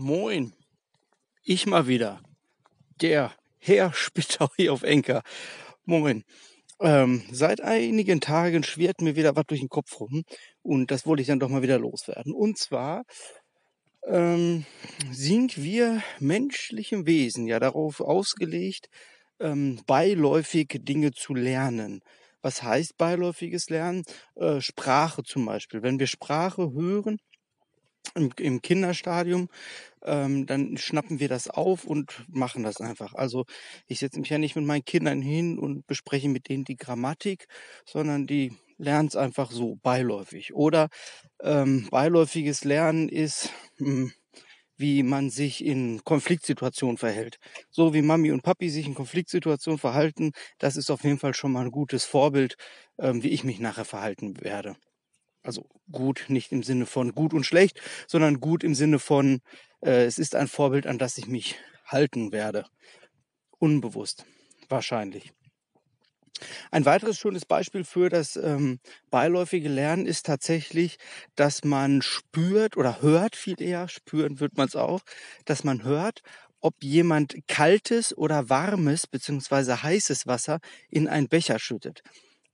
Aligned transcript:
Moin, 0.00 0.52
ich 1.42 1.66
mal 1.66 1.88
wieder, 1.88 2.22
der 3.00 3.34
Herr 3.58 3.92
Spittau 3.94 4.48
hier 4.56 4.72
auf 4.72 4.84
Enker. 4.84 5.22
Moin. 5.86 6.22
Ähm, 6.80 7.24
seit 7.32 7.60
einigen 7.60 8.20
Tagen 8.20 8.62
schwirrt 8.62 9.00
mir 9.00 9.16
wieder 9.16 9.34
was 9.34 9.46
durch 9.46 9.58
den 9.58 9.68
Kopf 9.68 9.98
rum 9.98 10.22
und 10.62 10.92
das 10.92 11.04
wollte 11.04 11.22
ich 11.22 11.26
dann 11.26 11.40
doch 11.40 11.48
mal 11.48 11.62
wieder 11.62 11.80
loswerden. 11.80 12.32
Und 12.32 12.58
zwar 12.58 13.02
ähm, 14.06 14.64
sind 15.10 15.60
wir 15.60 16.00
menschlichen 16.20 17.04
Wesen 17.04 17.48
ja 17.48 17.58
darauf 17.58 18.00
ausgelegt, 18.00 18.86
ähm, 19.40 19.80
beiläufig 19.88 20.68
Dinge 20.82 21.10
zu 21.10 21.34
lernen. 21.34 22.02
Was 22.40 22.62
heißt 22.62 22.96
beiläufiges 22.98 23.68
Lernen? 23.68 24.04
Äh, 24.36 24.60
Sprache 24.60 25.24
zum 25.24 25.44
Beispiel. 25.44 25.82
Wenn 25.82 25.98
wir 25.98 26.06
Sprache 26.06 26.70
hören, 26.72 27.18
im, 28.14 28.30
im 28.38 28.62
Kinderstadium, 28.62 29.48
ähm, 30.04 30.46
dann 30.46 30.76
schnappen 30.78 31.20
wir 31.20 31.28
das 31.28 31.48
auf 31.48 31.84
und 31.84 32.24
machen 32.28 32.62
das 32.62 32.80
einfach. 32.80 33.14
Also 33.14 33.44
ich 33.86 34.00
setze 34.00 34.20
mich 34.20 34.30
ja 34.30 34.38
nicht 34.38 34.56
mit 34.56 34.64
meinen 34.66 34.84
Kindern 34.84 35.22
hin 35.22 35.58
und 35.58 35.86
bespreche 35.86 36.28
mit 36.28 36.48
denen 36.48 36.64
die 36.64 36.76
Grammatik, 36.76 37.46
sondern 37.86 38.26
die 38.26 38.52
lernen 38.78 39.08
es 39.08 39.16
einfach 39.16 39.50
so 39.50 39.76
beiläufig. 39.82 40.54
Oder 40.54 40.88
ähm, 41.42 41.88
beiläufiges 41.90 42.64
Lernen 42.64 43.08
ist, 43.08 43.50
mh, 43.78 43.86
hm, 43.88 44.12
wie 44.76 45.02
man 45.02 45.30
sich 45.30 45.64
in 45.64 46.04
Konfliktsituationen 46.04 46.98
verhält. 46.98 47.38
So 47.70 47.94
wie 47.94 48.02
Mami 48.02 48.30
und 48.32 48.42
Papi 48.42 48.70
sich 48.70 48.86
in 48.86 48.94
Konfliktsituationen 48.94 49.78
verhalten, 49.78 50.32
das 50.58 50.76
ist 50.76 50.90
auf 50.90 51.04
jeden 51.04 51.18
Fall 51.18 51.34
schon 51.34 51.52
mal 51.52 51.64
ein 51.64 51.70
gutes 51.72 52.04
Vorbild, 52.04 52.56
ähm, 52.98 53.22
wie 53.22 53.28
ich 53.30 53.44
mich 53.44 53.58
nachher 53.60 53.84
verhalten 53.84 54.40
werde. 54.42 54.76
Also 55.48 55.66
gut, 55.90 56.26
nicht 56.28 56.52
im 56.52 56.62
Sinne 56.62 56.84
von 56.84 57.14
gut 57.14 57.32
und 57.32 57.46
schlecht, 57.46 57.80
sondern 58.06 58.38
gut 58.38 58.62
im 58.62 58.74
Sinne 58.74 58.98
von, 58.98 59.40
äh, 59.80 60.04
es 60.04 60.18
ist 60.18 60.34
ein 60.34 60.46
Vorbild, 60.46 60.86
an 60.86 60.98
das 60.98 61.16
ich 61.16 61.26
mich 61.26 61.56
halten 61.86 62.32
werde. 62.32 62.66
Unbewusst, 63.58 64.26
wahrscheinlich. 64.68 65.32
Ein 66.70 66.84
weiteres 66.84 67.18
schönes 67.18 67.46
Beispiel 67.46 67.84
für 67.84 68.10
das 68.10 68.36
ähm, 68.36 68.78
beiläufige 69.10 69.70
Lernen 69.70 70.04
ist 70.04 70.26
tatsächlich, 70.26 70.98
dass 71.34 71.64
man 71.64 72.02
spürt 72.02 72.76
oder 72.76 73.00
hört 73.00 73.34
viel 73.34 73.62
eher, 73.62 73.88
spüren 73.88 74.40
wird 74.40 74.58
man 74.58 74.68
es 74.68 74.76
auch, 74.76 75.00
dass 75.46 75.64
man 75.64 75.82
hört, 75.82 76.20
ob 76.60 76.74
jemand 76.82 77.36
kaltes 77.48 78.14
oder 78.14 78.50
warmes 78.50 79.06
beziehungsweise 79.06 79.82
heißes 79.82 80.26
Wasser 80.26 80.58
in 80.90 81.08
einen 81.08 81.28
Becher 81.28 81.58
schüttet. 81.58 82.02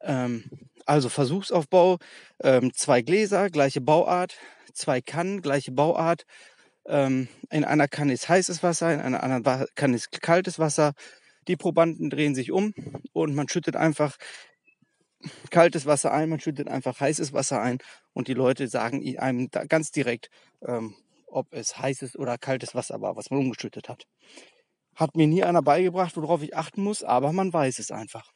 Ähm, 0.01 0.45
also 0.87 1.09
Versuchsaufbau, 1.09 1.99
ähm, 2.43 2.73
zwei 2.75 3.03
Gläser, 3.03 3.51
gleiche 3.51 3.81
Bauart, 3.81 4.37
zwei 4.73 5.01
Kannen, 5.01 5.43
gleiche 5.43 5.73
Bauart. 5.73 6.25
Ähm, 6.87 7.29
in 7.51 7.65
einer 7.65 7.89
Kanne 7.89 8.13
ist 8.13 8.29
heißes 8.29 8.63
Wasser, 8.63 8.93
in 8.93 9.01
einer 9.01 9.23
anderen 9.23 9.67
Kanne 9.75 9.97
ist 9.97 10.21
kaltes 10.23 10.59
Wasser. 10.59 10.93
Die 11.49 11.57
Probanden 11.57 12.11
drehen 12.11 12.35
sich 12.35 12.53
um 12.53 12.75
und 13.13 13.35
man 13.35 13.49
schüttet 13.49 13.77
einfach 13.77 14.17
kaltes 15.51 15.87
Wasser 15.87 16.13
ein, 16.13 16.29
man 16.29 16.41
schüttet 16.41 16.69
einfach 16.69 17.01
heißes 17.01 17.33
Wasser 17.33 17.61
ein 17.61 17.79
und 18.13 18.29
die 18.29 18.35
Leute 18.35 18.69
sagen 18.69 19.03
einem 19.19 19.49
ganz 19.69 19.91
direkt, 19.91 20.29
ähm, 20.67 20.97
ob 21.27 21.53
es 21.53 21.79
heißes 21.79 22.17
oder 22.17 22.39
kaltes 22.39 22.75
Wasser 22.75 23.01
war, 23.01 23.17
was 23.17 23.31
man 23.31 23.41
umgeschüttet 23.41 23.89
hat. 23.89 24.07
Hat 24.95 25.17
mir 25.17 25.27
nie 25.27 25.43
einer 25.43 25.63
beigebracht, 25.63 26.17
worauf 26.17 26.43
ich 26.43 26.57
achten 26.57 26.83
muss, 26.83 27.03
aber 27.03 27.33
man 27.33 27.53
weiß 27.53 27.79
es 27.79 27.91
einfach. 27.91 28.33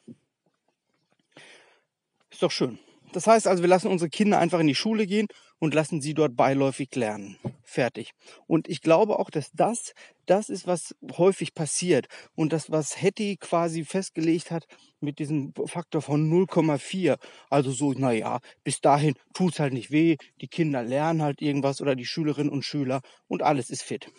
Ist 2.31 2.43
doch 2.43 2.51
schön. 2.51 2.79
Das 3.13 3.27
heißt 3.27 3.47
also, 3.47 3.63
wir 3.63 3.69
lassen 3.69 3.89
unsere 3.89 4.11
Kinder 4.11 4.39
einfach 4.39 4.61
in 4.61 4.67
die 4.67 4.75
Schule 4.75 5.07
gehen 5.07 5.29
und 5.59 5.75
lassen 5.75 6.01
sie 6.01 6.15
dort 6.15 6.37
beiläufig 6.37 6.95
lernen. 6.95 7.39
Fertig. 7.63 8.13
Und 8.47 8.69
ich 8.69 8.83
glaube 8.83 9.19
auch, 9.19 9.31
dass 9.31 9.51
das 9.53 9.95
das 10.27 10.51
ist, 10.51 10.67
was 10.67 10.95
häufig 11.17 11.55
passiert. 11.55 12.07
Und 12.35 12.53
das, 12.53 12.71
was 12.71 13.01
Hetty 13.01 13.37
quasi 13.41 13.85
festgelegt 13.85 14.51
hat 14.51 14.67
mit 15.01 15.19
diesem 15.19 15.55
Faktor 15.67 16.03
von 16.03 16.31
0,4. 16.31 17.19
Also 17.49 17.71
so, 17.71 17.93
naja, 17.93 18.41
bis 18.63 18.81
dahin 18.81 19.15
tut's 19.33 19.59
halt 19.59 19.73
nicht 19.73 19.91
weh. 19.91 20.17
Die 20.41 20.49
Kinder 20.49 20.83
lernen 20.83 21.23
halt 21.23 21.41
irgendwas 21.41 21.81
oder 21.81 21.97
die 21.97 22.07
Schülerinnen 22.07 22.53
und 22.53 22.63
Schüler 22.63 23.01
und 23.27 23.43
alles 23.43 23.71
ist 23.71 23.83
fit. 23.83 24.11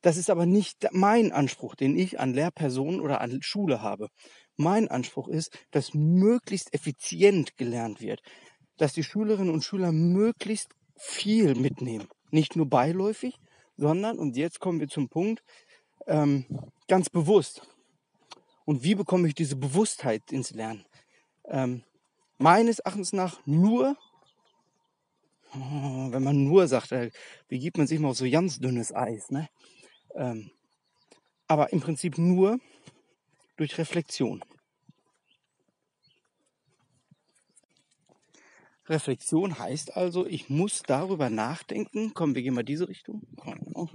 Das 0.00 0.16
ist 0.16 0.30
aber 0.30 0.46
nicht 0.46 0.88
mein 0.92 1.32
Anspruch, 1.32 1.74
den 1.74 1.96
ich 1.96 2.20
an 2.20 2.32
Lehrpersonen 2.32 3.00
oder 3.00 3.20
an 3.20 3.40
Schule 3.42 3.82
habe. 3.82 4.08
Mein 4.58 4.88
Anspruch 4.88 5.28
ist, 5.28 5.56
dass 5.70 5.94
möglichst 5.94 6.74
effizient 6.74 7.56
gelernt 7.56 8.00
wird, 8.00 8.20
dass 8.76 8.92
die 8.92 9.04
Schülerinnen 9.04 9.54
und 9.54 9.62
Schüler 9.62 9.92
möglichst 9.92 10.74
viel 10.96 11.54
mitnehmen. 11.54 12.08
Nicht 12.32 12.56
nur 12.56 12.66
beiläufig, 12.68 13.38
sondern, 13.76 14.18
und 14.18 14.36
jetzt 14.36 14.58
kommen 14.58 14.80
wir 14.80 14.88
zum 14.88 15.08
Punkt, 15.08 15.44
ähm, 16.08 16.44
ganz 16.88 17.08
bewusst. 17.08 17.62
Und 18.64 18.82
wie 18.82 18.96
bekomme 18.96 19.28
ich 19.28 19.34
diese 19.34 19.54
Bewusstheit 19.54 20.32
ins 20.32 20.50
Lernen? 20.50 20.84
Ähm, 21.44 21.84
meines 22.36 22.80
Erachtens 22.80 23.12
nach 23.12 23.40
nur, 23.46 23.96
oh, 25.54 26.08
wenn 26.10 26.24
man 26.24 26.44
nur 26.44 26.66
sagt, 26.66 26.90
äh, 26.90 27.12
wie 27.48 27.60
gibt 27.60 27.78
man 27.78 27.86
sich 27.86 28.00
mal 28.00 28.08
auf 28.08 28.16
so 28.16 28.28
ganz 28.28 28.58
dünnes 28.58 28.92
Eis, 28.92 29.30
ne? 29.30 29.48
Ähm, 30.16 30.50
aber 31.46 31.72
im 31.72 31.80
Prinzip 31.80 32.18
nur 32.18 32.58
durch 33.58 33.76
Reflexion. 33.76 34.42
Reflexion 38.86 39.58
heißt 39.58 39.96
also, 39.96 40.26
ich 40.26 40.48
muss 40.48 40.82
darüber 40.82 41.28
nachdenken. 41.28 42.14
Komm, 42.14 42.34
wir 42.34 42.42
gehen 42.42 42.54
mal 42.54 42.62
diese 42.62 42.88
Richtung. 42.88 43.22
Komm, 43.36 43.90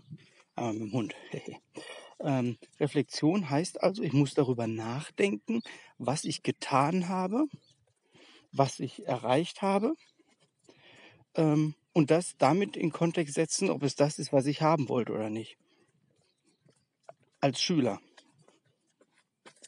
aber 0.56 0.74
mit 0.74 0.81
dem 0.81 0.91
Hund. 0.91 1.16
ähm, 2.19 2.57
Reflexion 2.79 3.50
heißt 3.50 3.81
also, 3.81 4.03
ich 4.03 4.13
muss 4.13 4.34
darüber 4.35 4.68
nachdenken, 4.68 5.62
was 5.97 6.25
ich 6.25 6.44
getan 6.44 7.07
habe, 7.07 7.45
was 8.51 8.80
ich 8.80 9.07
erreicht 9.07 9.62
habe 9.62 9.95
ähm, 11.35 11.74
und 11.94 12.12
das 12.12 12.35
damit 12.38 12.75
in 12.75 12.91
Kontext 12.91 13.34
setzen, 13.34 13.69
ob 13.69 13.81
es 13.81 13.95
das 13.95 14.19
ist, 14.19 14.34
was 14.34 14.45
ich 14.45 14.62
haben 14.62 14.90
wollte 14.90 15.13
oder 15.13 15.30
nicht. 15.30 15.57
Als 17.40 17.62
Schüler 17.62 18.00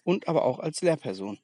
und 0.06 0.30
aber 0.30 0.46
auch 0.46 0.60
als 0.60 0.82
Lehrperson. 0.82 1.40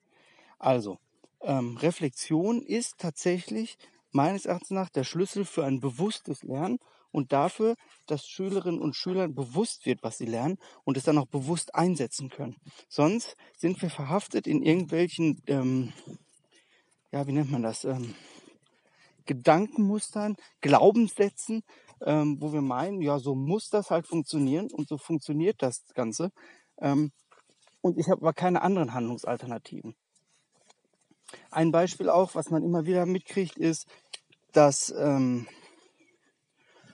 Also, 0.60 1.00
ähm, 1.42 1.76
Reflexion 1.78 2.62
ist 2.62 3.00
tatsächlich 3.00 3.78
meines 4.12 4.46
Erachtens 4.46 4.72
nach 4.72 4.90
der 4.90 5.04
Schlüssel 5.04 5.44
für 5.44 5.66
ein 5.66 5.82
bewusstes 5.82 6.44
Lernen 6.44 6.78
und 7.12 7.34
dafür, 7.34 7.76
dass 8.08 8.26
Schülerinnen 8.26 8.80
und 8.80 8.96
Schülern 8.96 9.36
bewusst 9.36 9.86
wird, 9.86 10.04
was 10.04 10.18
sie 10.18 10.26
lernen 10.26 10.58
und 10.86 10.96
es 10.96 11.04
dann 11.04 11.18
auch 11.18 11.28
bewusst 11.28 11.76
einsetzen 11.76 12.30
können. 12.30 12.56
Sonst 12.88 13.36
sind 13.58 13.82
wir 13.82 13.90
verhaftet 13.90 14.48
in 14.48 14.64
irgendwelchen, 14.64 15.42
ähm, 15.48 15.92
ja, 17.12 17.28
wie 17.28 17.34
nennt 17.34 17.52
man 17.52 17.64
das, 17.64 17.84
ähm, 17.84 18.16
Gedankenmustern, 19.26 20.36
Glaubenssätzen, 20.62 21.64
ähm, 22.02 22.38
wo 22.40 22.54
wir 22.54 22.62
meinen, 22.62 23.02
ja, 23.02 23.20
so 23.20 23.36
muss 23.36 23.70
das 23.70 23.92
halt 23.92 24.08
funktionieren 24.08 24.70
und 24.72 24.88
so 24.88 24.98
funktioniert 24.98 25.62
das 25.62 25.86
Ganze. 25.94 26.32
Ähm, 26.80 27.12
und 27.82 27.98
ich 27.98 28.10
habe 28.10 28.22
aber 28.22 28.34
keine 28.34 28.62
anderen 28.62 28.94
Handlungsalternativen. 28.94 29.96
Ein 31.50 31.72
Beispiel 31.72 32.10
auch, 32.10 32.36
was 32.36 32.50
man 32.50 32.64
immer 32.64 32.86
wieder 32.86 33.06
mitkriegt, 33.06 33.58
ist, 33.58 33.88
dass 34.52 34.94
ähm, 34.98 35.48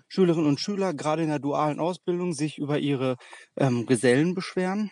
Schülerinnen 0.08 0.48
und 0.48 0.60
Schüler 0.60 0.94
gerade 0.94 1.24
in 1.24 1.30
der 1.30 1.40
dualen 1.40 1.80
Ausbildung 1.80 2.34
sich 2.34 2.58
über 2.58 2.80
ihre 2.80 3.18
ähm, 3.58 3.86
Gesellen 3.86 4.36
beschweren 4.36 4.92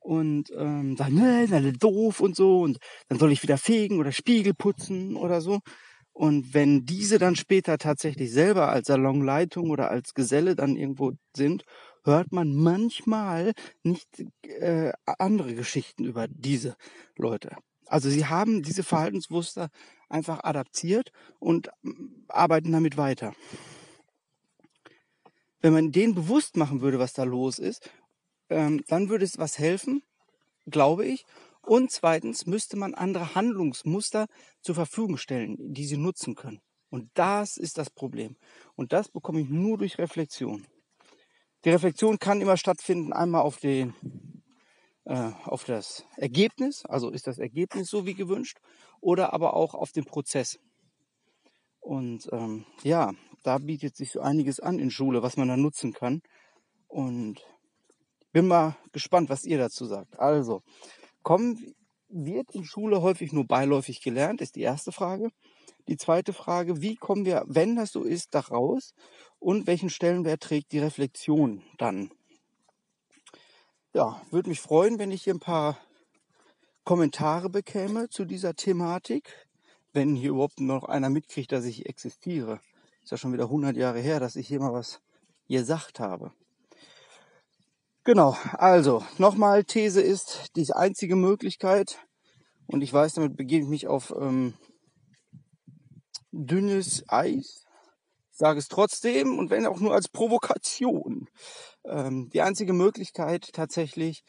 und 0.00 0.50
ähm, 0.56 0.96
sagen, 0.96 1.14
ne, 1.14 1.48
alle 1.50 1.72
doof 1.72 2.20
und 2.20 2.36
so 2.36 2.62
und 2.62 2.78
dann 3.08 3.18
soll 3.18 3.32
ich 3.32 3.42
wieder 3.42 3.56
fegen 3.56 3.98
oder 3.98 4.12
Spiegel 4.12 4.54
putzen 4.54 5.16
oder 5.16 5.40
so. 5.40 5.60
Und 6.12 6.52
wenn 6.52 6.84
diese 6.84 7.18
dann 7.18 7.36
später 7.36 7.78
tatsächlich 7.78 8.30
selber 8.30 8.68
als 8.68 8.88
Salonleitung 8.88 9.70
oder 9.70 9.90
als 9.90 10.12
Geselle 10.12 10.54
dann 10.54 10.76
irgendwo 10.76 11.12
sind 11.34 11.64
hört 12.04 12.32
man 12.32 12.54
manchmal 12.54 13.52
nicht 13.82 14.08
äh, 14.42 14.92
andere 15.04 15.54
Geschichten 15.54 16.04
über 16.04 16.28
diese 16.28 16.76
Leute. 17.16 17.56
Also 17.86 18.08
sie 18.08 18.26
haben 18.26 18.62
diese 18.62 18.82
Verhaltensmuster 18.82 19.68
einfach 20.08 20.44
adaptiert 20.44 21.12
und 21.38 21.70
mm, 21.82 22.24
arbeiten 22.28 22.72
damit 22.72 22.96
weiter. 22.96 23.34
Wenn 25.60 25.72
man 25.72 25.92
denen 25.92 26.14
bewusst 26.14 26.56
machen 26.56 26.80
würde, 26.80 26.98
was 26.98 27.12
da 27.12 27.24
los 27.24 27.58
ist, 27.58 27.90
ähm, 28.48 28.82
dann 28.88 29.08
würde 29.08 29.24
es 29.24 29.38
was 29.38 29.58
helfen, 29.58 30.02
glaube 30.66 31.06
ich. 31.06 31.24
Und 31.60 31.92
zweitens 31.92 32.46
müsste 32.46 32.76
man 32.76 32.94
andere 32.94 33.34
Handlungsmuster 33.34 34.26
zur 34.60 34.74
Verfügung 34.74 35.16
stellen, 35.16 35.56
die 35.58 35.84
sie 35.84 35.96
nutzen 35.96 36.34
können. 36.34 36.60
Und 36.90 37.10
das 37.14 37.56
ist 37.56 37.78
das 37.78 37.88
Problem. 37.88 38.36
Und 38.74 38.92
das 38.92 39.08
bekomme 39.08 39.40
ich 39.40 39.48
nur 39.48 39.78
durch 39.78 39.98
Reflexion. 39.98 40.66
Die 41.64 41.70
Reflexion 41.70 42.18
kann 42.18 42.40
immer 42.40 42.56
stattfinden, 42.56 43.12
einmal 43.12 43.42
auf 43.42 43.58
den 43.58 43.94
äh, 45.04 45.30
auf 45.44 45.64
das 45.64 46.04
Ergebnis, 46.16 46.84
also 46.86 47.10
ist 47.10 47.26
das 47.26 47.38
Ergebnis 47.38 47.88
so 47.88 48.06
wie 48.06 48.14
gewünscht, 48.14 48.58
oder 49.00 49.32
aber 49.32 49.54
auch 49.54 49.74
auf 49.74 49.92
den 49.92 50.04
Prozess. 50.04 50.58
Und 51.80 52.28
ähm, 52.32 52.64
ja, 52.82 53.12
da 53.42 53.58
bietet 53.58 53.96
sich 53.96 54.12
so 54.12 54.20
einiges 54.20 54.60
an 54.60 54.78
in 54.78 54.90
Schule, 54.90 55.22
was 55.22 55.36
man 55.36 55.48
da 55.48 55.56
nutzen 55.56 55.92
kann. 55.92 56.22
Und 56.86 57.40
bin 58.32 58.46
mal 58.46 58.76
gespannt, 58.92 59.28
was 59.30 59.44
ihr 59.44 59.58
dazu 59.58 59.86
sagt. 59.86 60.18
Also, 60.18 60.62
kommen 61.22 61.74
wird 62.08 62.54
in 62.54 62.64
Schule 62.64 63.02
häufig 63.02 63.32
nur 63.32 63.46
beiläufig 63.46 64.00
gelernt, 64.02 64.40
ist 64.40 64.54
die 64.56 64.62
erste 64.62 64.92
Frage. 64.92 65.30
Die 65.88 65.96
zweite 65.96 66.32
Frage, 66.32 66.80
wie 66.80 66.96
kommen 66.96 67.24
wir, 67.24 67.44
wenn 67.46 67.76
das 67.76 67.92
so 67.92 68.02
ist, 68.02 68.34
da 68.34 68.40
raus? 68.40 68.94
Und 69.38 69.66
welchen 69.66 69.90
Stellenwert 69.90 70.42
trägt 70.42 70.72
die 70.72 70.78
Reflexion 70.78 71.62
dann? 71.78 72.10
Ja, 73.92 74.22
würde 74.30 74.48
mich 74.48 74.60
freuen, 74.60 74.98
wenn 74.98 75.10
ich 75.10 75.24
hier 75.24 75.34
ein 75.34 75.40
paar 75.40 75.78
Kommentare 76.84 77.50
bekäme 77.50 78.08
zu 78.08 78.24
dieser 78.24 78.54
Thematik, 78.54 79.48
wenn 79.92 80.14
hier 80.14 80.30
überhaupt 80.30 80.60
noch 80.60 80.84
einer 80.84 81.10
mitkriegt, 81.10 81.52
dass 81.52 81.64
ich 81.64 81.86
existiere. 81.86 82.60
Ist 83.02 83.10
ja 83.10 83.16
schon 83.16 83.32
wieder 83.32 83.44
100 83.44 83.76
Jahre 83.76 84.00
her, 84.00 84.20
dass 84.20 84.36
ich 84.36 84.48
hier 84.48 84.60
mal 84.60 84.72
was 84.72 85.00
gesagt 85.48 86.00
habe. 86.00 86.32
Genau, 88.04 88.36
also 88.54 89.04
nochmal, 89.18 89.64
These 89.64 90.00
ist 90.00 90.56
die 90.56 90.72
einzige 90.72 91.14
Möglichkeit, 91.14 91.98
und 92.72 92.82
ich 92.82 92.92
weiß, 92.92 93.14
damit 93.14 93.36
begebe 93.36 93.64
ich 93.64 93.68
mich 93.68 93.86
auf 93.86 94.14
ähm, 94.18 94.54
dünnes 96.32 97.04
Eis. 97.08 97.64
Sage 98.30 98.58
es 98.58 98.68
trotzdem 98.68 99.38
und 99.38 99.50
wenn 99.50 99.66
auch 99.66 99.78
nur 99.78 99.94
als 99.94 100.08
Provokation. 100.08 101.28
Ähm, 101.84 102.30
die 102.30 102.40
einzige 102.40 102.72
Möglichkeit 102.72 103.52
tatsächlich 103.52 104.24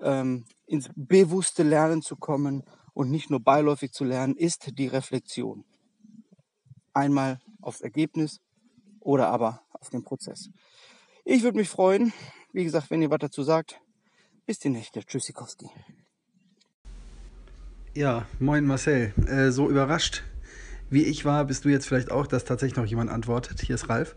ähm, 0.00 0.46
ins 0.66 0.88
bewusste 0.94 1.64
Lernen 1.64 2.00
zu 2.00 2.16
kommen 2.16 2.62
und 2.94 3.10
nicht 3.10 3.28
nur 3.28 3.40
beiläufig 3.40 3.92
zu 3.92 4.04
lernen, 4.04 4.36
ist 4.36 4.78
die 4.78 4.86
Reflexion. 4.86 5.64
Einmal 6.94 7.40
aufs 7.60 7.80
Ergebnis 7.80 8.40
oder 9.00 9.28
aber 9.28 9.62
auf 9.72 9.90
den 9.90 10.04
Prozess. 10.04 10.50
Ich 11.24 11.42
würde 11.42 11.58
mich 11.58 11.68
freuen, 11.68 12.12
wie 12.52 12.64
gesagt, 12.64 12.90
wenn 12.90 13.02
ihr 13.02 13.10
was 13.10 13.18
dazu 13.18 13.42
sagt. 13.42 13.80
Bis 14.46 14.58
die 14.58 14.70
Nächte. 14.70 15.04
Tschüssikowski. 15.04 15.70
Ja, 17.94 18.26
moin 18.38 18.64
Marcel. 18.64 19.12
Äh, 19.26 19.50
so 19.50 19.68
überrascht 19.68 20.24
wie 20.90 21.04
ich 21.04 21.24
war, 21.24 21.44
bist 21.44 21.64
du 21.64 21.68
jetzt 21.68 21.86
vielleicht 21.86 22.10
auch, 22.10 22.26
dass 22.26 22.44
tatsächlich 22.44 22.76
noch 22.76 22.86
jemand 22.86 23.10
antwortet. 23.10 23.60
Hier 23.60 23.76
ist 23.76 23.88
Ralf. 23.88 24.16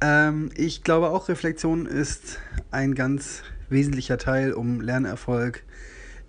Ähm, 0.00 0.50
ich 0.56 0.82
glaube 0.82 1.10
auch, 1.10 1.28
Reflexion 1.28 1.86
ist 1.86 2.40
ein 2.70 2.94
ganz 2.94 3.42
wesentlicher 3.68 4.18
Teil, 4.18 4.52
um 4.52 4.80
Lernerfolg 4.80 5.62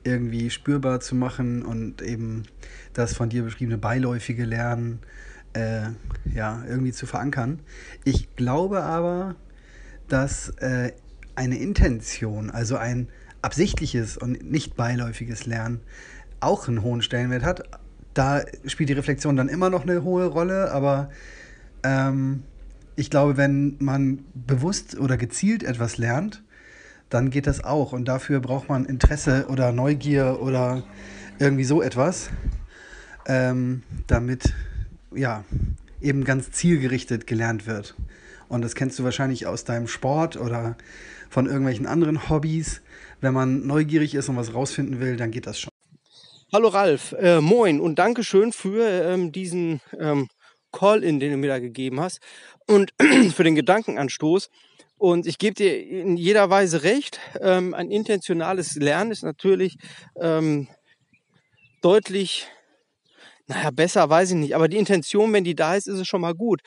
irgendwie 0.03 0.49
spürbar 0.49 0.99
zu 0.99 1.15
machen 1.15 1.63
und 1.63 2.01
eben 2.01 2.43
das 2.93 3.13
von 3.13 3.29
dir 3.29 3.43
beschriebene 3.43 3.77
beiläufige 3.77 4.45
Lernen 4.45 4.99
äh, 5.53 5.87
ja, 6.33 6.63
irgendwie 6.67 6.91
zu 6.91 7.05
verankern. 7.05 7.59
Ich 8.03 8.35
glaube 8.35 8.83
aber, 8.83 9.35
dass 10.07 10.49
äh, 10.57 10.91
eine 11.35 11.57
Intention, 11.57 12.49
also 12.49 12.75
ein 12.77 13.07
absichtliches 13.41 14.17
und 14.17 14.49
nicht 14.49 14.75
beiläufiges 14.75 15.45
Lernen 15.45 15.81
auch 16.39 16.67
einen 16.67 16.81
hohen 16.81 17.01
Stellenwert 17.01 17.43
hat. 17.43 17.63
Da 18.13 18.43
spielt 18.65 18.89
die 18.89 18.93
Reflexion 18.93 19.35
dann 19.35 19.49
immer 19.49 19.69
noch 19.69 19.83
eine 19.83 20.03
hohe 20.03 20.25
Rolle, 20.25 20.71
aber 20.71 21.09
ähm, 21.83 22.43
ich 22.95 23.09
glaube, 23.09 23.37
wenn 23.37 23.75
man 23.79 24.25
bewusst 24.33 24.97
oder 24.99 25.17
gezielt 25.17 25.63
etwas 25.63 25.97
lernt, 25.97 26.43
dann 27.09 27.29
geht 27.29 27.47
das 27.47 27.63
auch. 27.63 27.91
Und 27.91 28.05
dafür 28.05 28.39
braucht 28.39 28.69
man 28.69 28.85
Interesse 28.85 29.47
oder 29.49 29.71
Neugier 29.71 30.39
oder 30.41 30.83
irgendwie 31.39 31.63
so 31.63 31.81
etwas, 31.81 32.29
ähm, 33.25 33.83
damit 34.07 34.53
ja 35.13 35.43
eben 36.01 36.23
ganz 36.23 36.51
zielgerichtet 36.51 37.27
gelernt 37.27 37.65
wird. 37.65 37.95
Und 38.49 38.61
das 38.61 38.75
kennst 38.75 38.99
du 38.99 39.03
wahrscheinlich 39.03 39.47
aus 39.47 39.63
deinem 39.63 39.87
Sport 39.87 40.37
oder 40.37 40.75
von 41.29 41.47
irgendwelchen 41.47 41.87
anderen 41.87 42.29
Hobbys. 42.29 42.81
Wenn 43.21 43.33
man 43.33 43.65
neugierig 43.65 44.13
ist 44.13 44.29
und 44.29 44.35
was 44.35 44.53
rausfinden 44.53 44.99
will, 44.99 45.15
dann 45.15 45.31
geht 45.31 45.47
das 45.47 45.59
schon. 45.59 45.72
Hallo 46.55 46.67
Ralf, 46.67 47.13
äh, 47.13 47.41
moin 47.41 47.81
und 47.81 47.97
danke 47.97 48.23
schön 48.23 48.53
für 48.53 48.87
ähm, 48.87 49.31
diesen 49.31 49.81
ähm, 49.99 50.27
Call-in, 50.71 51.19
den 51.19 51.31
du 51.31 51.37
mir 51.37 51.47
da 51.47 51.57
gegeben 51.57 51.99
hast 51.99 52.19
und 52.67 52.93
für 53.35 53.43
den 53.43 53.55
Gedankenanstoß. 53.55 54.51
Und 54.95 55.25
ich 55.25 55.39
gebe 55.39 55.55
dir 55.55 55.75
in 55.75 56.15
jeder 56.15 56.51
Weise 56.51 56.83
recht. 56.83 57.19
Ähm, 57.41 57.73
ein 57.73 57.89
intentionales 57.89 58.75
Lernen 58.75 59.09
ist 59.09 59.23
natürlich 59.23 59.77
ähm, 60.21 60.67
deutlich, 61.81 62.47
naja, 63.47 63.71
besser 63.71 64.07
weiß 64.07 64.29
ich 64.29 64.37
nicht, 64.37 64.53
aber 64.53 64.67
die 64.67 64.77
Intention, 64.77 65.33
wenn 65.33 65.43
die 65.43 65.55
da 65.55 65.73
ist, 65.73 65.87
ist 65.87 66.01
es 66.01 66.07
schon 66.07 66.21
mal 66.21 66.35
gut. 66.35 66.61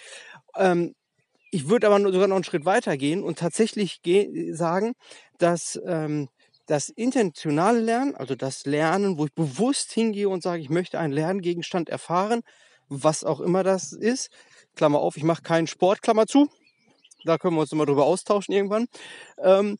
Ähm, 0.56 0.94
ich 1.52 1.68
würde 1.68 1.86
aber 1.86 2.00
sogar 2.10 2.26
noch 2.26 2.34
einen 2.34 2.44
Schritt 2.44 2.64
weiter 2.64 2.96
gehen 2.96 3.22
und 3.22 3.38
tatsächlich 3.38 4.00
sagen, 4.50 4.94
dass 5.38 5.80
ähm, 5.86 6.28
das 6.66 6.88
intentionale 6.88 7.80
Lernen, 7.80 8.14
also 8.14 8.34
das 8.34 8.66
Lernen, 8.66 9.18
wo 9.18 9.26
ich 9.26 9.32
bewusst 9.32 9.92
hingehe 9.92 10.28
und 10.28 10.42
sage, 10.42 10.62
ich 10.62 10.70
möchte 10.70 10.98
einen 10.98 11.12
Lerngegenstand 11.12 11.88
erfahren, 11.88 12.42
was 12.88 13.24
auch 13.24 13.40
immer 13.40 13.62
das 13.62 13.92
ist. 13.92 14.30
Klammer 14.74 15.00
auf, 15.00 15.16
ich 15.16 15.22
mache 15.22 15.42
keinen 15.42 15.66
Sport, 15.66 16.02
Klammer 16.02 16.26
zu. 16.26 16.48
Da 17.24 17.38
können 17.38 17.56
wir 17.56 17.62
uns 17.62 17.72
immer 17.72 17.86
drüber 17.86 18.04
austauschen 18.04 18.54
irgendwann. 18.54 18.86
Ähm, 19.38 19.78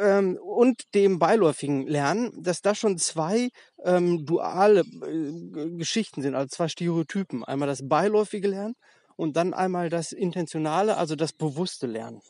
ähm, 0.00 0.38
und 0.42 0.94
dem 0.94 1.18
beiläufigen 1.18 1.86
Lernen, 1.86 2.32
dass 2.42 2.62
das 2.62 2.78
schon 2.78 2.98
zwei 2.98 3.50
ähm, 3.84 4.24
duale 4.24 4.80
äh, 4.80 5.76
Geschichten 5.76 6.22
sind, 6.22 6.34
also 6.34 6.48
zwei 6.48 6.68
Stereotypen. 6.68 7.44
Einmal 7.44 7.68
das 7.68 7.86
beiläufige 7.86 8.48
Lernen 8.48 8.74
und 9.16 9.36
dann 9.36 9.54
einmal 9.54 9.90
das 9.90 10.12
intentionale, 10.12 10.96
also 10.96 11.16
das 11.16 11.32
bewusste 11.32 11.86
Lernen. 11.86 12.22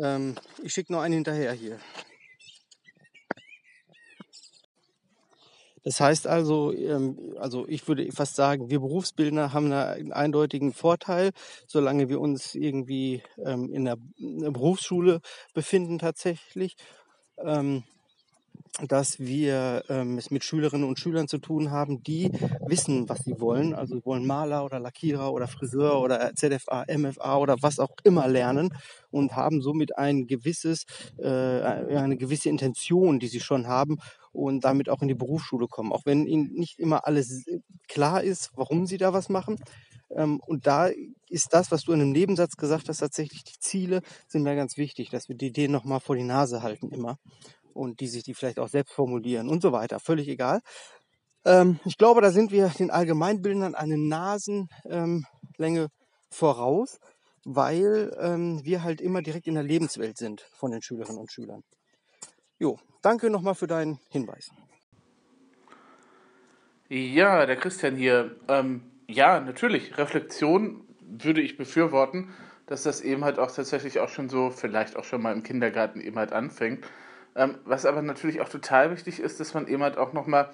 Ähm, 0.00 0.34
ich 0.62 0.72
schicke 0.72 0.92
noch 0.92 1.00
einen 1.00 1.14
hinterher 1.14 1.52
hier. 1.52 1.78
Das 5.84 6.00
heißt 6.00 6.26
also, 6.26 6.72
ähm, 6.72 7.34
also 7.38 7.68
ich 7.68 7.86
würde 7.86 8.10
fast 8.10 8.36
sagen, 8.36 8.70
wir 8.70 8.80
Berufsbildner 8.80 9.52
haben 9.52 9.70
einen 9.70 10.12
eindeutigen 10.12 10.72
Vorteil, 10.72 11.30
solange 11.66 12.08
wir 12.08 12.20
uns 12.20 12.54
irgendwie 12.54 13.22
ähm, 13.36 13.70
in, 13.70 13.84
der, 13.84 13.98
in 14.16 14.40
der 14.40 14.50
Berufsschule 14.50 15.20
befinden 15.52 15.98
tatsächlich. 15.98 16.76
Dass 18.82 19.20
wir 19.20 19.84
ähm, 19.88 20.18
es 20.18 20.32
mit 20.32 20.42
Schülerinnen 20.42 20.88
und 20.88 20.98
Schülern 20.98 21.28
zu 21.28 21.38
tun 21.38 21.70
haben, 21.70 22.02
die 22.02 22.30
wissen, 22.66 23.08
was 23.08 23.20
sie 23.20 23.38
wollen. 23.38 23.72
Also 23.72 24.04
wollen 24.04 24.26
Maler 24.26 24.64
oder 24.64 24.80
Lackierer 24.80 25.32
oder 25.32 25.46
Friseur 25.46 26.00
oder 26.00 26.34
ZFA, 26.34 26.84
MFA 26.88 27.38
oder 27.38 27.56
was 27.60 27.78
auch 27.78 27.92
immer 28.02 28.26
lernen 28.26 28.74
und 29.10 29.36
haben 29.36 29.62
somit 29.62 29.96
ein 29.96 30.26
gewisses, 30.26 30.86
äh, 31.18 31.26
eine 31.28 32.16
gewisse 32.16 32.48
Intention, 32.48 33.20
die 33.20 33.28
sie 33.28 33.40
schon 33.40 33.68
haben 33.68 33.98
und 34.32 34.64
damit 34.64 34.88
auch 34.88 35.02
in 35.02 35.08
die 35.08 35.14
Berufsschule 35.14 35.68
kommen. 35.68 35.92
Auch 35.92 36.04
wenn 36.04 36.26
ihnen 36.26 36.52
nicht 36.54 36.80
immer 36.80 37.06
alles 37.06 37.46
klar 37.88 38.24
ist, 38.24 38.50
warum 38.56 38.86
sie 38.86 38.98
da 38.98 39.12
was 39.12 39.28
machen. 39.28 39.56
Ähm, 40.10 40.40
und 40.44 40.66
da 40.66 40.90
ist 41.28 41.54
das, 41.54 41.70
was 41.70 41.84
du 41.84 41.92
in 41.92 42.00
einem 42.00 42.12
Nebensatz 42.12 42.56
gesagt 42.56 42.88
hast, 42.88 42.98
tatsächlich 42.98 43.44
die 43.44 43.58
Ziele 43.60 44.02
sind 44.26 44.42
mir 44.42 44.56
ganz 44.56 44.76
wichtig, 44.76 45.10
dass 45.10 45.28
wir 45.28 45.36
die 45.36 45.52
denen 45.52 45.72
nochmal 45.72 46.00
vor 46.00 46.16
die 46.16 46.24
Nase 46.24 46.62
halten 46.62 46.90
immer 46.90 47.18
und 47.74 48.00
die 48.00 48.08
sich 48.08 48.22
die 48.22 48.34
vielleicht 48.34 48.58
auch 48.58 48.68
selbst 48.68 48.92
formulieren 48.92 49.48
und 49.48 49.62
so 49.62 49.72
weiter. 49.72 50.00
Völlig 50.00 50.28
egal. 50.28 50.60
Ähm, 51.44 51.78
ich 51.84 51.98
glaube, 51.98 52.20
da 52.20 52.30
sind 52.30 52.50
wir 52.52 52.68
den 52.68 52.90
Allgemeinbildern 52.90 53.74
eine 53.74 53.98
Nasenlänge 53.98 54.68
ähm, 54.88 55.88
voraus, 56.30 56.98
weil 57.44 58.16
ähm, 58.18 58.60
wir 58.64 58.82
halt 58.82 59.00
immer 59.00 59.22
direkt 59.22 59.46
in 59.46 59.54
der 59.54 59.62
Lebenswelt 59.62 60.16
sind 60.16 60.46
von 60.54 60.70
den 60.70 60.82
Schülerinnen 60.82 61.20
und 61.20 61.30
Schülern. 61.30 61.62
Jo, 62.58 62.78
danke 63.02 63.30
nochmal 63.30 63.54
für 63.54 63.66
deinen 63.66 63.98
Hinweis. 64.10 64.50
Ja, 66.88 67.44
der 67.46 67.56
Christian 67.56 67.96
hier. 67.96 68.36
Ähm, 68.48 68.82
ja, 69.08 69.40
natürlich, 69.40 69.98
Reflexion 69.98 70.86
würde 71.00 71.42
ich 71.42 71.56
befürworten, 71.56 72.32
dass 72.66 72.82
das 72.84 73.00
eben 73.00 73.24
halt 73.24 73.38
auch 73.38 73.50
tatsächlich 73.50 74.00
auch 74.00 74.08
schon 74.08 74.28
so, 74.28 74.50
vielleicht 74.50 74.96
auch 74.96 75.04
schon 75.04 75.20
mal 75.20 75.32
im 75.32 75.42
Kindergarten 75.42 76.00
eben 76.00 76.16
halt 76.16 76.32
anfängt. 76.32 76.86
Ähm, 77.36 77.58
was 77.64 77.86
aber 77.86 78.02
natürlich 78.02 78.40
auch 78.40 78.48
total 78.48 78.90
wichtig 78.90 79.20
ist, 79.20 79.40
dass 79.40 79.54
man 79.54 79.66
eben 79.66 79.82
halt 79.82 79.98
auch 79.98 80.12
nochmal 80.12 80.50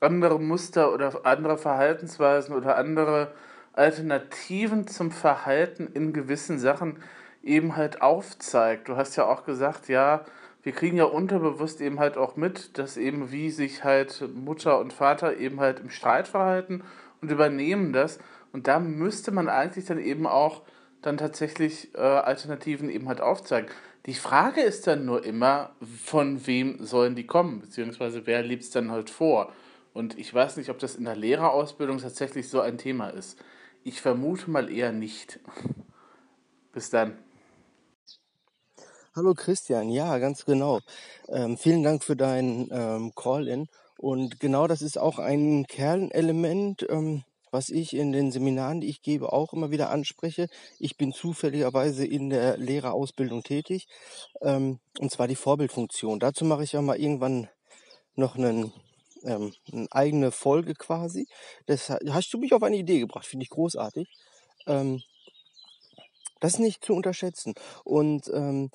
andere 0.00 0.40
Muster 0.40 0.92
oder 0.92 1.24
andere 1.24 1.56
Verhaltensweisen 1.56 2.54
oder 2.54 2.76
andere 2.76 3.32
Alternativen 3.72 4.86
zum 4.86 5.10
Verhalten 5.10 5.88
in 5.92 6.12
gewissen 6.12 6.58
Sachen 6.58 6.98
eben 7.42 7.76
halt 7.76 8.02
aufzeigt. 8.02 8.88
Du 8.88 8.96
hast 8.96 9.16
ja 9.16 9.26
auch 9.26 9.44
gesagt, 9.44 9.88
ja, 9.88 10.24
wir 10.62 10.72
kriegen 10.72 10.96
ja 10.96 11.04
unterbewusst 11.04 11.80
eben 11.80 11.98
halt 12.00 12.16
auch 12.16 12.36
mit, 12.36 12.78
dass 12.78 12.96
eben 12.96 13.30
wie 13.30 13.50
sich 13.50 13.84
halt 13.84 14.24
Mutter 14.34 14.78
und 14.78 14.92
Vater 14.92 15.36
eben 15.36 15.60
halt 15.60 15.80
im 15.80 15.90
Streit 15.90 16.26
verhalten 16.26 16.82
und 17.20 17.30
übernehmen 17.30 17.92
das. 17.92 18.18
Und 18.52 18.66
da 18.66 18.78
müsste 18.78 19.30
man 19.30 19.48
eigentlich 19.48 19.84
dann 19.84 19.98
eben 19.98 20.26
auch 20.26 20.62
dann 21.02 21.18
tatsächlich 21.18 21.94
äh, 21.94 22.00
Alternativen 22.00 22.88
eben 22.88 23.08
halt 23.08 23.20
aufzeigen. 23.20 23.68
Die 24.06 24.14
Frage 24.14 24.60
ist 24.60 24.86
dann 24.86 25.06
nur 25.06 25.24
immer, 25.24 25.74
von 25.80 26.46
wem 26.46 26.84
sollen 26.84 27.14
die 27.14 27.26
kommen, 27.26 27.60
beziehungsweise 27.60 28.26
wer 28.26 28.42
lebt 28.42 28.64
es 28.64 28.70
dann 28.70 28.90
halt 28.90 29.08
vor. 29.08 29.52
Und 29.94 30.18
ich 30.18 30.32
weiß 30.32 30.58
nicht, 30.58 30.68
ob 30.68 30.78
das 30.78 30.96
in 30.96 31.04
der 31.04 31.16
Lehrerausbildung 31.16 31.98
tatsächlich 31.98 32.48
so 32.48 32.60
ein 32.60 32.76
Thema 32.78 33.08
ist. 33.08 33.38
ich 33.86 34.00
vermute 34.00 34.50
mal 34.50 34.70
eher 34.70 34.92
nicht. 34.92 35.40
Bis 36.72 36.90
dann. 36.90 37.18
Hallo 39.14 39.34
Christian, 39.34 39.90
ja, 39.90 40.18
ganz 40.18 40.44
genau. 40.44 40.80
Ähm, 41.28 41.56
vielen 41.56 41.82
Dank 41.82 42.02
für 42.02 42.16
deinen 42.16 42.68
ähm, 42.72 43.12
Call-in. 43.14 43.68
Und 43.96 44.40
genau 44.40 44.66
das 44.66 44.82
ist 44.82 44.98
auch 44.98 45.18
ein 45.18 45.66
Kernelement, 45.68 46.84
ähm, 46.90 47.22
was 47.54 47.70
ich 47.70 47.94
in 47.94 48.10
den 48.10 48.32
Seminaren, 48.32 48.80
die 48.80 48.88
ich 48.88 49.00
gebe, 49.00 49.32
auch 49.32 49.52
immer 49.52 49.70
wieder 49.70 49.90
anspreche. 49.90 50.48
Ich 50.80 50.96
bin 50.96 51.12
zufälligerweise 51.12 52.04
in 52.04 52.28
der 52.28 52.58
Lehrerausbildung 52.58 53.44
tätig, 53.44 53.86
ähm, 54.42 54.80
und 54.98 55.10
zwar 55.12 55.28
die 55.28 55.36
Vorbildfunktion. 55.36 56.18
Dazu 56.18 56.44
mache 56.44 56.64
ich 56.64 56.76
auch 56.76 56.82
mal 56.82 56.98
irgendwann 56.98 57.48
noch 58.16 58.34
einen, 58.34 58.72
ähm, 59.22 59.52
eine 59.72 59.86
eigene 59.92 60.32
Folge 60.32 60.74
quasi. 60.74 61.26
Das 61.66 61.90
hast 61.90 62.34
du 62.34 62.38
mich 62.38 62.52
auf 62.52 62.62
eine 62.64 62.76
Idee 62.76 62.98
gebracht, 62.98 63.26
finde 63.26 63.44
ich 63.44 63.50
großartig. 63.50 64.08
Ähm, 64.66 65.00
das 66.40 66.54
ist 66.54 66.58
nicht 66.58 66.84
zu 66.84 66.92
unterschätzen. 66.92 67.54
Und 67.84 68.28
ähm, 68.34 68.70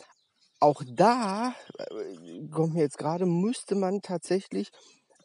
auch 0.62 0.82
da 0.88 1.54
äh, 1.78 2.48
kommt 2.50 2.76
mir 2.76 2.82
jetzt 2.82 2.98
gerade, 2.98 3.26
müsste 3.26 3.76
man 3.76 4.02
tatsächlich 4.02 4.72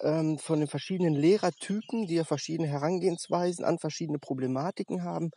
ähm, 0.05 0.39
von 0.39 0.61
den 0.61 0.69
verschiedenen 0.69 1.15
Lehrertypen, 1.15 2.07
die 2.07 2.15
ja 2.15 2.25
verschiedene 2.25 2.69
Herangehensweisen 2.69 3.65
an 3.65 3.79
verschiedene 3.79 4.19
Problematiken 4.19 5.03
haben, 5.03 5.31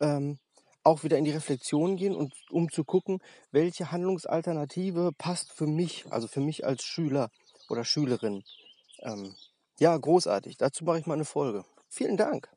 ähm, 0.00 0.38
auch 0.84 1.04
wieder 1.04 1.18
in 1.18 1.24
die 1.24 1.30
Reflexion 1.30 1.96
gehen 1.96 2.14
und 2.14 2.34
um 2.50 2.70
zu 2.70 2.84
gucken, 2.84 3.18
welche 3.50 3.92
Handlungsalternative 3.92 5.10
passt 5.16 5.52
für 5.52 5.66
mich, 5.66 6.04
also 6.10 6.28
für 6.28 6.40
mich 6.40 6.64
als 6.66 6.82
Schüler 6.84 7.30
oder 7.68 7.84
Schülerin. 7.84 8.42
Ähm, 9.00 9.34
ja, 9.78 9.96
großartig. 9.96 10.56
Dazu 10.58 10.84
mache 10.84 10.98
ich 10.98 11.06
mal 11.06 11.14
eine 11.14 11.24
Folge. 11.24 11.64
Vielen 11.88 12.16
Dank. 12.16 12.48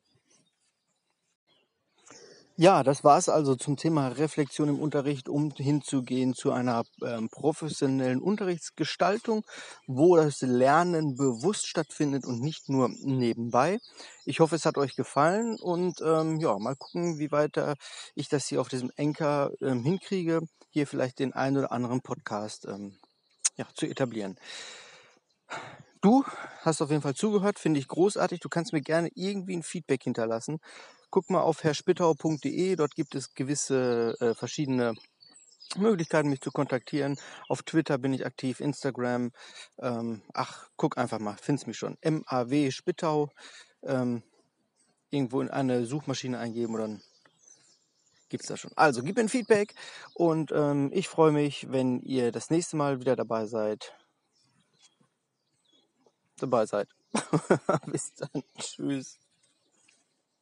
Ja, 2.58 2.84
das 2.84 3.04
war 3.04 3.18
es 3.18 3.28
also 3.28 3.56
zum 3.58 3.76
Thema 3.76 4.08
Reflexion 4.08 4.70
im 4.70 4.80
Unterricht, 4.80 5.28
um 5.28 5.52
hinzugehen 5.52 6.34
zu 6.34 6.54
einer 6.54 6.84
ähm, 7.04 7.28
professionellen 7.30 8.22
Unterrichtsgestaltung, 8.22 9.44
wo 9.88 10.16
das 10.16 10.40
Lernen 10.40 11.16
bewusst 11.16 11.68
stattfindet 11.68 12.24
und 12.24 12.40
nicht 12.40 12.70
nur 12.70 12.88
nebenbei. 13.02 13.80
Ich 14.24 14.40
hoffe, 14.40 14.56
es 14.56 14.66
hat 14.66 14.78
euch 14.78 14.96
gefallen 14.96 15.58
und 15.60 16.00
ähm, 16.02 16.40
ja, 16.40 16.58
mal 16.58 16.78
gucken, 16.78 17.20
wie 17.20 17.30
weiter 17.30 17.76
ich 18.16 18.30
das 18.30 18.48
hier 18.48 18.62
auf 18.62 18.70
diesem 18.70 18.90
Enker 18.96 19.52
ähm, 19.62 19.84
hinkriege, 19.84 20.40
hier 20.70 20.88
vielleicht 20.88 21.20
den 21.20 21.34
einen 21.34 21.58
oder 21.58 21.74
anderen 21.74 22.00
Podcast 22.00 22.66
ähm, 22.70 22.98
ja, 23.58 23.66
zu 23.74 23.86
etablieren. 23.86 24.38
Du 26.02 26.24
hast 26.62 26.82
auf 26.82 26.90
jeden 26.92 27.02
Fall 27.02 27.16
zugehört, 27.16 27.60
finde 27.60 27.80
ich 27.80 27.88
großartig. 27.88 28.40
Du 28.40 28.48
kannst 28.48 28.74
mir 28.74 28.82
gerne 28.82 29.10
irgendwie 29.16 29.56
ein 29.58 29.64
Feedback 29.64 30.04
hinterlassen 30.04 30.60
guck 31.16 31.30
mal 31.30 31.40
auf 31.40 31.64
herrspittau.de, 31.64 32.76
dort 32.76 32.94
gibt 32.94 33.16
es 33.16 33.34
gewisse 33.34 34.18
äh, 34.20 34.34
verschiedene 34.34 34.96
Möglichkeiten, 35.78 36.28
mich 36.28 36.42
zu 36.42 36.52
kontaktieren. 36.52 37.18
Auf 37.48 37.64
Twitter 37.64 37.98
bin 37.98 38.14
ich 38.14 38.26
aktiv, 38.26 38.60
Instagram. 38.60 39.32
Ähm, 39.80 40.24
ach, 40.34 40.68
guck 40.76 40.98
einfach 40.98 41.20
mal, 41.20 41.38
findest 41.42 41.68
mich 41.68 41.78
schon. 41.78 41.98
MAW 42.04 42.70
Spittau. 42.70 43.32
Ähm, 43.84 44.24
irgendwo 45.10 45.40
in 45.40 45.50
eine 45.50 45.86
Suchmaschine 45.86 46.38
eingeben 46.38 46.74
und 46.74 46.82
dann 46.82 47.02
gibt's 48.28 48.48
da 48.48 48.58
schon. 48.58 48.72
Also, 48.76 49.02
gib 49.02 49.16
mir 49.16 49.22
ein 49.22 49.30
Feedback 49.30 49.74
und 50.16 50.52
ähm, 50.52 50.92
ich 50.94 51.08
freue 51.08 51.32
mich, 51.32 51.72
wenn 51.72 52.02
ihr 52.02 52.34
das 52.34 52.50
nächste 52.50 52.76
Mal 52.76 53.00
wieder 53.00 53.16
dabei 53.16 53.46
seid. 53.46 53.94
Dabei 56.40 56.66
seid. 56.66 56.90
Bis 57.86 58.14
dann. 58.16 58.44
Tschüss. 58.58 59.18